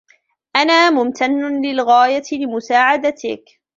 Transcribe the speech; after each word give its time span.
أنا 0.55 0.89
ممتن 0.89 1.61
للغاية 1.65 2.21
لمساعدتك. 2.45 3.61